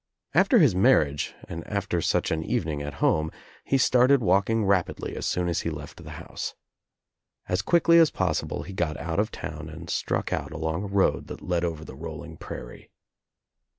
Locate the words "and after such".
1.47-2.31